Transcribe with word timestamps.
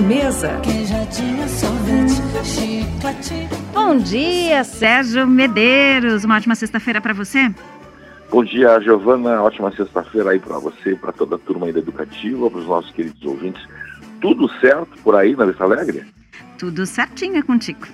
mesa. 0.00 0.60
Bom 3.72 3.96
dia, 3.98 4.64
Sérgio 4.64 5.26
Medeiros. 5.26 6.24
Uma 6.24 6.36
ótima 6.36 6.54
sexta-feira 6.54 7.00
para 7.00 7.12
você. 7.12 7.52
Bom 8.30 8.44
dia, 8.44 8.80
Giovana. 8.80 9.42
Ótima 9.42 9.72
sexta-feira 9.72 10.30
aí 10.30 10.38
para 10.38 10.58
você, 10.58 10.94
para 10.94 11.12
toda 11.12 11.36
a 11.36 11.38
turma 11.38 11.66
aí 11.66 11.72
da 11.72 11.80
Educativa, 11.80 12.50
para 12.50 12.60
os 12.60 12.66
nossos 12.66 12.90
queridos 12.92 13.22
ouvintes. 13.24 13.62
Tudo 14.20 14.48
certo 14.60 14.90
por 15.02 15.16
aí 15.16 15.34
na 15.34 15.46
Vista 15.46 15.64
Alegre? 15.64 16.04
Tudo 16.58 16.86
certinho 16.86 17.44
contigo. 17.44 17.86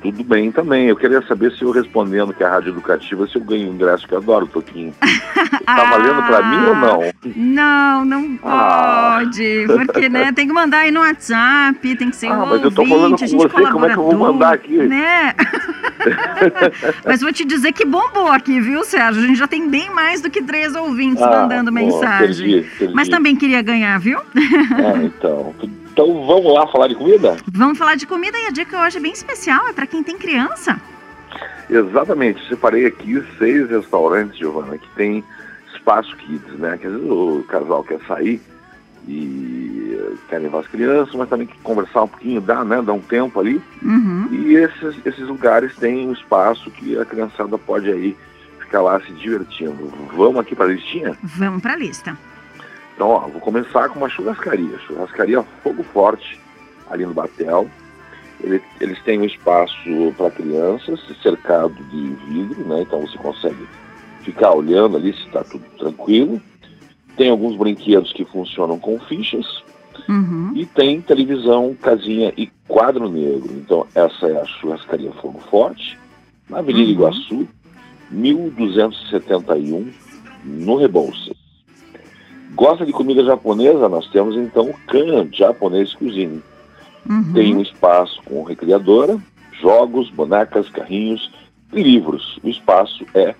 Tudo 0.00 0.22
bem 0.22 0.52
também. 0.52 0.86
Eu 0.88 0.96
queria 0.96 1.20
saber 1.22 1.52
se 1.52 1.62
eu 1.62 1.70
respondendo 1.70 2.32
que 2.32 2.42
é 2.42 2.46
a 2.46 2.50
Rádio 2.50 2.70
Educativa, 2.70 3.26
se 3.26 3.36
eu 3.36 3.42
ganho 3.42 3.68
um 3.68 3.74
ingresso 3.74 4.06
que 4.06 4.14
eu 4.14 4.18
adoro, 4.18 4.46
Toquinho. 4.46 4.94
Tá 5.68 5.84
valendo 5.84 6.22
para 6.22 6.42
mim 6.44 6.66
ou 6.66 6.74
não? 6.74 7.00
Não, 7.36 8.04
não 8.04 8.38
ah. 8.42 9.18
pode. 9.18 9.66
Porque, 9.66 10.08
né, 10.08 10.32
tem 10.32 10.46
que 10.46 10.52
mandar 10.52 10.78
aí 10.78 10.90
no 10.90 11.00
WhatsApp, 11.00 11.94
tem 11.96 12.08
que 12.08 12.16
ser 12.16 12.28
ah, 12.28 12.38
um 12.38 12.46
mas 12.46 12.62
eu 12.62 12.70
tô 12.70 12.86
falando 12.86 13.18
com 13.18 13.26
você, 13.26 13.48
como 13.48 13.84
é 13.84 13.92
que 13.92 13.98
eu 13.98 14.02
vou 14.02 14.18
mandar 14.18 14.54
aqui? 14.54 14.78
Né? 14.78 15.34
mas 17.04 17.20
vou 17.20 17.30
te 17.32 17.44
dizer 17.44 17.72
que 17.72 17.84
bombou 17.84 18.28
aqui, 18.28 18.60
viu, 18.60 18.82
Sérgio? 18.82 19.22
A 19.22 19.26
gente 19.26 19.38
já 19.38 19.46
tem 19.46 19.68
bem 19.68 19.90
mais 19.90 20.22
do 20.22 20.30
que 20.30 20.42
três 20.42 20.74
ouvintes 20.74 21.22
ah, 21.22 21.42
mandando 21.42 21.70
mensagem. 21.70 22.50
Entendi, 22.50 22.66
entendi. 22.74 22.94
Mas 22.94 23.08
também 23.08 23.36
queria 23.36 23.60
ganhar, 23.60 23.98
viu? 23.98 24.18
Ah, 24.18 25.02
então. 25.02 25.54
Então 25.98 26.24
vamos 26.24 26.54
lá 26.54 26.64
falar 26.68 26.86
de 26.86 26.94
comida? 26.94 27.36
Vamos 27.52 27.76
falar 27.76 27.96
de 27.96 28.06
comida 28.06 28.38
e 28.38 28.46
a 28.46 28.50
dica 28.50 28.80
hoje 28.80 28.98
é 28.98 29.00
bem 29.00 29.10
especial, 29.10 29.66
é 29.66 29.72
para 29.72 29.84
quem 29.84 30.00
tem 30.00 30.16
criança. 30.16 30.80
Exatamente, 31.68 32.48
separei 32.48 32.86
aqui 32.86 33.20
seis 33.36 33.68
restaurantes, 33.68 34.38
Giovana, 34.38 34.78
que 34.78 34.88
tem 34.90 35.24
espaço 35.74 36.16
kids, 36.18 36.56
né? 36.56 36.78
Que 36.78 36.86
às 36.86 36.92
vezes 36.92 37.10
o 37.10 37.44
casal 37.48 37.82
quer 37.82 37.98
sair 38.06 38.40
e 39.08 40.16
quer 40.28 40.38
levar 40.38 40.60
as 40.60 40.68
crianças, 40.68 41.12
mas 41.16 41.28
também 41.28 41.48
quer 41.48 41.58
conversar 41.64 42.04
um 42.04 42.08
pouquinho, 42.08 42.40
dá, 42.40 42.64
né? 42.64 42.80
Dá 42.80 42.92
um 42.92 43.00
tempo 43.00 43.40
ali. 43.40 43.60
Uhum. 43.82 44.28
E 44.30 44.54
esses, 44.54 45.04
esses 45.04 45.26
lugares 45.26 45.74
têm 45.74 46.06
um 46.06 46.12
espaço 46.12 46.70
que 46.70 46.96
a 46.96 47.04
criançada 47.04 47.58
pode 47.58 47.90
aí 47.90 48.16
ficar 48.60 48.82
lá 48.82 49.00
se 49.00 49.10
divertindo. 49.14 49.92
Vamos 50.14 50.38
aqui 50.38 50.54
para 50.54 50.66
a 50.66 50.68
listinha? 50.68 51.18
Vamos 51.24 51.60
para 51.60 51.72
a 51.72 51.76
lista. 51.76 52.16
Então, 52.98 53.10
ó, 53.10 53.20
vou 53.28 53.40
começar 53.40 53.88
com 53.90 54.00
uma 54.00 54.08
churrascaria. 54.08 54.76
Churrascaria 54.80 55.40
Fogo 55.62 55.84
Forte, 55.84 56.36
ali 56.90 57.06
no 57.06 57.14
Batel. 57.14 57.70
Ele, 58.40 58.60
eles 58.80 59.00
têm 59.04 59.20
um 59.20 59.24
espaço 59.24 59.78
para 60.16 60.32
crianças, 60.32 60.98
cercado 61.22 61.76
de 61.92 62.08
vidro, 62.26 62.66
né? 62.66 62.82
Então 62.82 63.00
você 63.02 63.16
consegue 63.16 63.68
ficar 64.22 64.52
olhando 64.52 64.96
ali 64.96 65.12
se 65.12 65.22
está 65.26 65.44
tudo 65.44 65.64
tranquilo. 65.78 66.42
Tem 67.16 67.30
alguns 67.30 67.56
brinquedos 67.56 68.12
que 68.12 68.24
funcionam 68.24 68.80
com 68.80 68.98
fichas. 68.98 69.46
Uhum. 70.08 70.50
E 70.56 70.66
tem 70.66 71.00
televisão, 71.00 71.76
casinha 71.80 72.32
e 72.36 72.50
quadro 72.66 73.08
negro. 73.08 73.52
Então, 73.52 73.86
essa 73.94 74.26
é 74.26 74.40
a 74.40 74.44
churrascaria 74.44 75.12
Fogo 75.22 75.38
Forte, 75.48 75.96
na 76.50 76.58
Avenida 76.58 76.86
uhum. 76.86 76.90
Iguaçu, 76.90 77.48
1271, 78.10 79.88
no 80.44 80.74
Rebouças. 80.74 81.47
Gosta 82.54 82.84
de 82.84 82.92
comida 82.92 83.24
japonesa? 83.24 83.88
Nós 83.88 84.06
temos 84.08 84.36
então 84.36 84.70
o 84.70 84.74
Kan 84.86 85.28
Japonês 85.32 85.94
Cuisine. 85.94 86.42
Uhum. 87.08 87.32
Tem 87.32 87.56
um 87.56 87.62
espaço 87.62 88.20
com 88.24 88.42
recreadora, 88.42 89.18
jogos, 89.60 90.10
bonecas, 90.10 90.68
carrinhos 90.68 91.30
e 91.72 91.82
livros. 91.82 92.38
O 92.42 92.48
espaço 92.48 93.04
é 93.14 93.34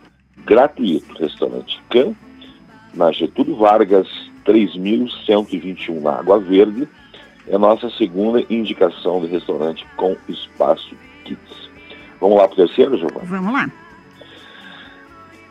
gratuito. 0.45 1.15
Restaurante 1.19 1.81
Can, 1.91 2.15
na 2.95 3.13
Getúlio 3.13 3.57
Vargas, 3.57 4.09
3121 4.45 6.01
na 6.01 6.13
Água 6.13 6.39
Verde. 6.39 6.89
É 7.47 7.55
a 7.55 7.59
nossa 7.59 7.91
segunda 7.91 8.45
indicação 8.51 9.21
de 9.21 9.27
restaurante 9.27 9.87
com 9.97 10.17
espaço 10.29 10.95
kids. 11.25 11.69
Vamos 12.21 12.37
lá 12.37 12.49
para 12.49 12.55
o 12.55 12.67
terceiro, 12.67 12.99
Giovanni? 12.99 13.27
Vamos 13.27 13.53
lá. 13.53 13.71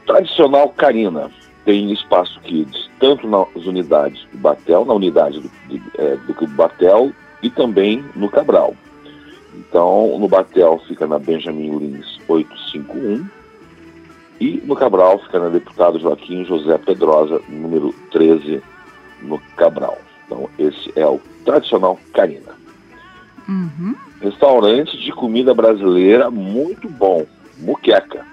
Tradicional 0.06 0.70
Carina 0.70 1.32
tem 1.68 1.92
espaço 1.92 2.40
kids 2.40 2.90
tanto 2.98 3.28
nas 3.28 3.66
unidades 3.66 4.26
do 4.32 4.38
Batel, 4.38 4.86
na 4.86 4.94
unidade 4.94 5.42
do, 5.42 5.52
de, 5.68 5.84
é, 5.98 6.16
do 6.16 6.48
Batel 6.48 7.12
e 7.44 7.50
também 7.50 8.06
no 8.16 8.30
Cabral. 8.30 8.74
Então, 9.54 10.18
no 10.18 10.30
Batel 10.30 10.82
fica 10.88 11.06
na 11.06 11.20
Benjamin 11.20 11.78
Lins 11.78 12.20
851 12.26 13.28
e 14.40 14.64
no 14.66 14.78
Cabral 14.78 15.20
fica 15.20 15.40
na 15.40 15.50
Deputado 15.50 16.00
Joaquim 16.00 16.46
José 16.46 16.78
Pedrosa, 16.78 17.42
número 17.50 17.94
13, 18.12 18.64
no 19.24 19.38
Cabral. 19.58 19.98
Então, 20.26 20.50
esse 20.58 20.94
é 20.96 21.06
o 21.06 21.20
tradicional 21.44 22.00
Carina. 22.14 22.56
Uhum. 23.50 23.94
Restaurante 24.22 24.98
de 24.98 25.12
comida 25.12 25.54
brasileira 25.54 26.32
muito 26.32 26.88
bom, 26.88 27.26
Muqueca. 27.58 28.26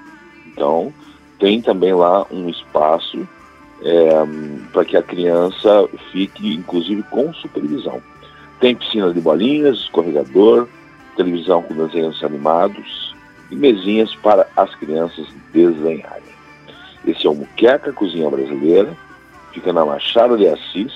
Então, 0.47 0.93
tem 1.39 1.61
também 1.61 1.95
lá 1.95 2.27
um 2.31 2.49
espaço 2.49 3.27
é, 3.83 4.09
para 4.73 4.85
que 4.85 4.97
a 4.97 5.03
criança 5.03 5.89
fique, 6.11 6.55
inclusive, 6.55 7.03
com 7.05 7.33
supervisão. 7.35 8.01
Tem 8.61 8.75
piscina 8.75 9.13
de 9.13 9.21
bolinhas, 9.21 9.79
escorregador, 9.79 10.69
televisão 11.17 11.63
com 11.63 11.75
desenhos 11.75 12.23
animados 12.23 13.15
e 13.51 13.57
mesinhas 13.57 14.15
para 14.17 14.47
as 14.57 14.75
crianças 14.77 15.27
desenharem. 15.53 16.35
Esse 17.07 17.27
é 17.27 17.31
o 17.31 17.35
Muqueca 17.35 17.93
Cozinha 17.93 18.31
Brasileira, 18.31 18.97
fica 19.53 19.73
na 19.73 19.85
Machado 19.85 20.39
de 20.39 20.49
Assis, 20.49 20.93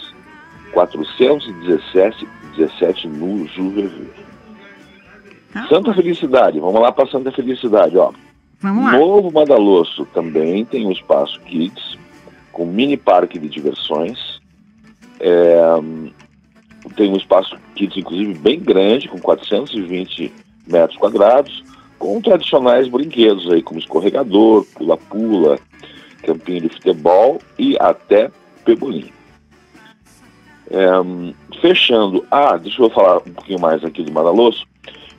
417 0.73 2.27
17 2.57 3.07
no 3.07 3.47
Juvevi. 3.47 4.11
Tá 5.53 5.67
Santa 5.69 5.95
Felicidade, 5.95 6.59
vamos 6.59 6.81
lá 6.81 6.91
para 6.91 7.09
Santa 7.09 7.31
Felicidade, 7.31 7.97
ó. 7.97 8.13
Vamos 8.61 8.85
lá. 8.85 8.99
Novo 8.99 9.33
Madalosso 9.33 10.05
também 10.07 10.65
tem 10.65 10.87
um 10.87 10.93
espaço 10.93 11.41
Kids, 11.41 11.97
com 12.53 12.67
mini 12.67 12.97
parque 12.97 13.39
de 13.39 13.49
diversões. 13.49 14.41
É, 15.21 15.57
tem 16.97 17.13
um 17.13 17.17
espaço 17.17 17.57
Kids, 17.75 17.97
inclusive, 17.97 18.35
bem 18.35 18.59
grande, 18.59 19.09
com 19.09 19.19
420 19.19 20.33
metros 20.67 20.99
quadrados, 20.99 21.65
com 21.99 22.21
tradicionais 22.21 22.89
brinquedos 22.89 23.51
aí, 23.51 23.63
como 23.63 23.79
escorregador, 23.79 24.65
pula-pula, 24.75 25.59
campinho 26.23 26.63
de 26.63 26.69
futebol 26.69 27.41
e 27.59 27.77
até 27.81 28.31
pebolim. 28.65 29.11
É, 30.71 31.61
fechando, 31.61 32.27
ah, 32.31 32.57
deixa 32.57 32.83
eu 32.83 32.91
falar 32.91 33.19
um 33.19 33.33
pouquinho 33.33 33.61
mais 33.61 33.83
aqui 33.85 34.03
do 34.03 34.13
Madalosso 34.13 34.67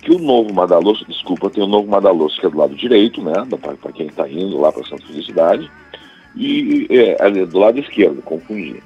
que 0.02 0.12
o 0.12 0.20
novo 0.20 0.54
Madaloso, 0.54 1.06
desculpa, 1.06 1.50
tem 1.50 1.64
o 1.64 1.68
novo 1.68 1.90
Madaloso 1.90 2.40
que 2.40 2.46
é 2.46 2.50
do 2.50 2.58
lado 2.58 2.76
direito, 2.76 3.22
né, 3.22 3.34
para 3.82 3.92
quem 3.92 4.08
está 4.08 4.28
indo 4.28 4.60
lá 4.60 4.72
para 4.72 4.86
Santa 4.86 5.06
Felicidade, 5.06 5.70
e 6.36 6.88
é, 6.90 7.46
do 7.46 7.60
lado 7.60 7.80
esquerdo, 7.80 8.22
confundi. 8.22 8.82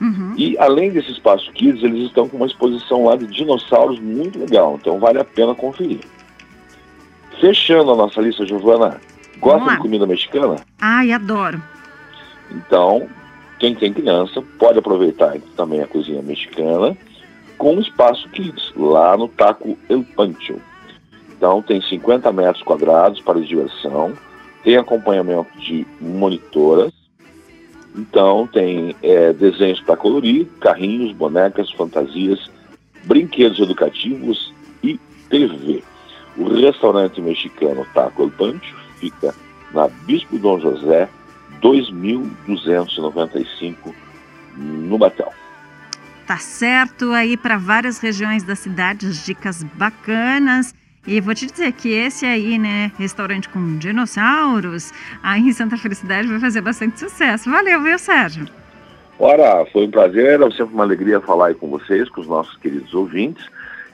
Uhum. 0.00 0.34
E 0.36 0.56
além 0.58 0.90
desse 0.90 1.12
espaço 1.12 1.52
Kids, 1.52 1.82
eles 1.82 2.06
estão 2.06 2.28
com 2.28 2.38
uma 2.38 2.46
exposição 2.46 3.04
lá 3.04 3.16
de 3.16 3.26
dinossauros 3.26 4.00
muito 4.00 4.38
legal, 4.38 4.78
então 4.80 4.98
vale 4.98 5.18
a 5.20 5.24
pena 5.24 5.54
conferir. 5.54 6.00
Fechando 7.40 7.92
a 7.92 7.96
nossa 7.96 8.20
lista, 8.20 8.46
Giovana, 8.46 9.00
gosta 9.38 9.70
de 9.70 9.78
comida 9.78 10.06
mexicana? 10.06 10.56
Ai, 10.80 11.12
adoro. 11.12 11.62
Então, 12.50 13.08
quem 13.58 13.74
tem 13.74 13.92
criança 13.92 14.42
pode 14.58 14.78
aproveitar 14.78 15.38
também 15.54 15.82
a 15.82 15.86
cozinha 15.86 16.22
mexicana 16.22 16.96
com 17.60 17.78
espaço 17.78 18.28
kids, 18.30 18.72
lá 18.74 19.16
no 19.18 19.28
Taco 19.28 19.76
El 19.90 20.02
Pancho. 20.16 20.56
Então 21.28 21.60
tem 21.60 21.82
50 21.82 22.32
metros 22.32 22.62
quadrados 22.62 23.20
para 23.20 23.38
diversão, 23.38 24.14
tem 24.64 24.78
acompanhamento 24.78 25.50
de 25.58 25.86
monitoras, 26.00 26.90
então 27.94 28.46
tem 28.46 28.96
é, 29.02 29.34
desenhos 29.34 29.78
para 29.80 29.98
colorir, 29.98 30.46
carrinhos, 30.58 31.12
bonecas, 31.12 31.70
fantasias, 31.72 32.50
brinquedos 33.04 33.60
educativos 33.60 34.54
e 34.82 34.98
TV. 35.28 35.84
O 36.38 36.48
restaurante 36.48 37.20
mexicano 37.20 37.86
Taco 37.92 38.22
El 38.22 38.30
Pancho 38.30 38.74
fica 38.96 39.34
na 39.74 39.86
Bispo 40.06 40.38
Dom 40.38 40.58
José, 40.60 41.10
2295, 41.60 43.94
no 44.56 44.96
Batel. 44.96 45.39
Tá 46.30 46.36
certo 46.36 47.10
aí 47.10 47.36
para 47.36 47.56
várias 47.58 47.98
regiões 47.98 48.44
da 48.44 48.54
cidade, 48.54 49.04
as 49.04 49.26
dicas 49.26 49.64
bacanas. 49.64 50.72
E 51.04 51.20
vou 51.20 51.34
te 51.34 51.44
dizer 51.44 51.72
que 51.72 51.88
esse 51.88 52.24
aí, 52.24 52.56
né, 52.56 52.92
restaurante 52.96 53.48
com 53.48 53.78
dinossauros, 53.78 54.92
aí 55.24 55.40
em 55.40 55.52
Santa 55.52 55.76
Felicidade 55.76 56.28
vai 56.28 56.38
fazer 56.38 56.60
bastante 56.60 57.00
sucesso. 57.00 57.50
Valeu, 57.50 57.82
viu, 57.82 57.98
Sérgio? 57.98 58.46
Ora, 59.18 59.66
foi 59.72 59.88
um 59.88 59.90
prazer, 59.90 60.40
é 60.40 60.50
sempre 60.52 60.72
uma 60.72 60.84
alegria 60.84 61.20
falar 61.20 61.48
aí 61.48 61.54
com 61.54 61.68
vocês, 61.68 62.08
com 62.08 62.20
os 62.20 62.28
nossos 62.28 62.56
queridos 62.58 62.94
ouvintes. 62.94 63.44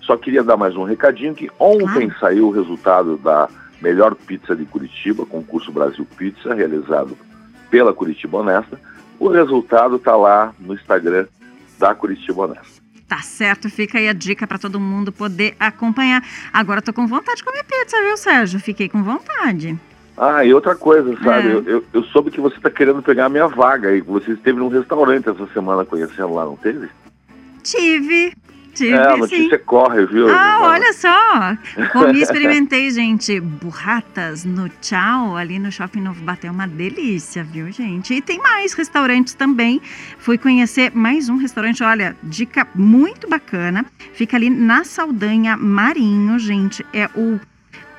Só 0.02 0.14
queria 0.14 0.44
dar 0.44 0.58
mais 0.58 0.76
um 0.76 0.84
recadinho 0.84 1.34
que 1.34 1.50
ontem 1.58 2.10
claro. 2.10 2.20
saiu 2.20 2.48
o 2.48 2.52
resultado 2.52 3.16
da 3.16 3.48
melhor 3.80 4.14
pizza 4.14 4.54
de 4.54 4.66
Curitiba, 4.66 5.24
concurso 5.24 5.72
Brasil 5.72 6.06
Pizza, 6.18 6.52
realizado 6.52 7.16
pela 7.70 7.94
Curitiba 7.94 8.36
Honesta. 8.36 8.78
O 9.18 9.28
resultado 9.28 9.96
está 9.96 10.14
lá 10.14 10.52
no 10.60 10.74
Instagram 10.74 11.26
da 11.78 11.94
Curitiba 11.94 12.42
Honesta. 12.42 12.82
Tá 13.08 13.18
certo, 13.18 13.70
fica 13.70 13.98
aí 13.98 14.08
a 14.08 14.12
dica 14.12 14.46
para 14.46 14.58
todo 14.58 14.80
mundo 14.80 15.12
poder 15.12 15.54
acompanhar. 15.60 16.22
Agora 16.52 16.82
tô 16.82 16.92
com 16.92 17.06
vontade 17.06 17.38
de 17.38 17.44
comer 17.44 17.64
pizza, 17.64 17.96
viu, 18.02 18.16
Sérgio? 18.16 18.58
Fiquei 18.58 18.88
com 18.88 19.02
vontade. 19.02 19.78
Ah, 20.16 20.44
e 20.44 20.52
outra 20.52 20.74
coisa, 20.74 21.16
sabe? 21.22 21.48
É. 21.48 21.52
Eu, 21.52 21.62
eu, 21.64 21.84
eu, 21.92 22.02
soube 22.04 22.30
que 22.30 22.40
você 22.40 22.56
está 22.56 22.70
querendo 22.70 23.02
pegar 23.02 23.26
a 23.26 23.28
minha 23.28 23.46
vaga 23.46 23.94
e 23.94 24.00
você 24.00 24.32
esteve 24.32 24.58
num 24.58 24.68
restaurante 24.68 25.28
essa 25.28 25.46
semana 25.48 25.84
conhecendo 25.84 26.32
lá, 26.32 26.44
não 26.44 26.56
teve? 26.56 26.88
Tive, 27.62 28.32
tive. 28.76 28.92
É, 28.92 29.12
a 29.12 29.16
notícia 29.16 29.58
sim. 29.58 29.64
corre, 29.64 30.06
viu? 30.06 30.28
Ah, 30.28 30.58
olha 30.60 30.92
só! 30.92 31.56
Comi, 31.92 32.20
experimentei, 32.20 32.90
gente, 32.92 33.40
burratas 33.40 34.44
no 34.44 34.68
Tchau, 34.68 35.36
ali 35.36 35.58
no 35.58 35.72
Shopping 35.72 36.00
Novo 36.00 36.22
Baté. 36.22 36.46
É 36.46 36.50
uma 36.50 36.68
delícia, 36.68 37.42
viu, 37.42 37.72
gente? 37.72 38.14
E 38.14 38.20
tem 38.20 38.38
mais 38.38 38.72
restaurantes 38.74 39.34
também. 39.34 39.80
Fui 40.18 40.38
conhecer 40.38 40.92
mais 40.94 41.28
um 41.28 41.36
restaurante, 41.36 41.82
olha, 41.82 42.14
dica 42.22 42.68
muito 42.74 43.28
bacana. 43.28 43.84
Fica 44.12 44.36
ali 44.36 44.50
na 44.50 44.84
Saldanha 44.84 45.56
Marinho, 45.56 46.38
gente. 46.38 46.84
É 46.92 47.06
o 47.16 47.40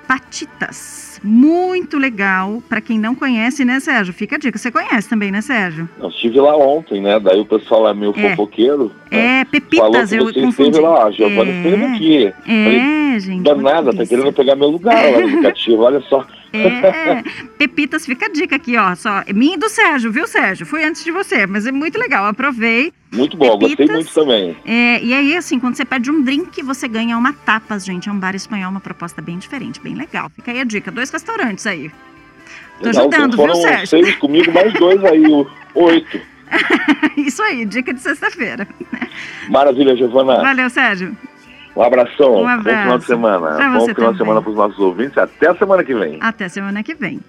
Patitas. 0.07 1.19
Muito 1.23 1.97
legal. 1.97 2.61
Para 2.69 2.79
quem 2.79 2.97
não 2.97 3.13
conhece, 3.13 3.65
né, 3.65 3.79
Sérgio? 3.79 4.13
Fica 4.13 4.35
a 4.35 4.39
dica. 4.39 4.57
Você 4.57 4.71
conhece 4.71 5.09
também, 5.09 5.31
né, 5.31 5.41
Sérgio? 5.41 5.89
Eu 5.99 6.09
estive 6.09 6.39
lá 6.39 6.55
ontem, 6.55 7.01
né? 7.01 7.19
Daí 7.19 7.39
o 7.39 7.45
pessoal 7.45 7.87
é 7.87 7.93
meio 7.93 8.13
é. 8.15 8.29
fofoqueiro. 8.29 8.91
Né? 9.11 9.41
É, 9.41 9.45
Pepitas, 9.45 10.11
eu 10.11 10.25
você 10.25 10.41
confundi. 10.41 10.69
esteve 10.69 10.79
lá, 10.79 11.11
Giovana 11.11 11.51
é. 11.51 11.57
esteve 11.57 11.85
aqui. 11.85 12.25
É, 12.25 12.63
Falei, 12.63 13.06
gente. 13.19 13.43
Danada, 13.43 13.93
tá 13.93 14.05
querendo 14.05 14.31
pegar 14.33 14.55
meu 14.55 14.69
lugar 14.69 14.95
lá 14.95 15.19
no 15.19 15.27
aplicativo, 15.27 15.81
olha 15.81 16.01
só. 16.01 16.25
É, 16.53 17.23
Pepitas, 17.57 18.05
fica 18.05 18.27
a 18.27 18.29
dica 18.29 18.55
aqui, 18.55 18.77
ó. 18.77 18.95
Só, 18.95 19.23
minha 19.33 19.55
e 19.55 19.57
do 19.57 19.69
Sérgio, 19.69 20.11
viu, 20.11 20.27
Sérgio? 20.27 20.65
Foi 20.65 20.83
antes 20.83 21.03
de 21.03 21.11
você, 21.11 21.45
mas 21.45 21.67
é 21.67 21.71
muito 21.71 21.99
legal. 21.99 22.25
Aprovei. 22.25 22.93
Muito 23.11 23.37
bom, 23.37 23.57
Pepitas, 23.57 23.87
gostei 23.87 23.95
muito 23.95 24.13
também. 24.13 24.57
É, 24.65 25.03
e 25.03 25.13
aí, 25.13 25.35
assim, 25.35 25.59
quando 25.59 25.75
você 25.75 25.85
pede 25.85 26.09
um 26.09 26.21
drink, 26.21 26.61
você 26.63 26.87
ganha 26.87 27.17
uma 27.17 27.33
tapas, 27.33 27.85
gente. 27.85 28.09
É 28.09 28.11
um 28.11 28.19
bar 28.19 28.35
espanhol, 28.35 28.71
uma 28.71 28.79
proposta 28.79 29.21
bem 29.21 29.37
diferente, 29.37 29.81
bem 29.81 29.95
legal. 29.95 30.29
Fica 30.35 30.51
aí 30.51 30.61
a 30.61 30.63
dica. 30.63 30.91
Dois 30.91 31.09
restaurantes 31.09 31.67
aí. 31.67 31.91
Tô 32.81 32.89
ajudando, 32.89 33.35
viu, 33.35 33.55
Sérgio? 33.55 33.87
Seis 33.87 34.15
comigo, 34.17 34.51
mais 34.51 34.73
dois 34.73 35.03
aí, 35.03 35.23
oito. 35.75 36.21
Isso 37.17 37.41
aí, 37.41 37.65
dica 37.65 37.93
de 37.93 37.99
sexta-feira. 37.99 38.67
Maravilha, 39.49 39.95
Giovana. 39.95 40.41
Valeu, 40.41 40.69
Sérgio. 40.69 41.15
Um 41.77 41.83
abração. 41.83 42.41
Um 42.41 42.47
abraço. 42.47 42.63
Bom 42.63 42.81
final 42.81 42.97
de 42.97 43.05
semana. 43.05 43.49
Bom 43.49 43.57
final 43.57 43.93
também. 43.93 44.11
de 44.11 44.17
semana 44.17 44.41
para 44.41 44.49
os 44.49 44.57
nossos 44.57 44.79
ouvintes. 44.79 45.17
Até 45.17 45.49
a 45.49 45.55
semana 45.55 45.83
que 45.83 45.93
vem. 45.93 46.17
Até 46.19 46.49
semana 46.49 46.81
que 46.81 46.95
vem. 46.95 47.19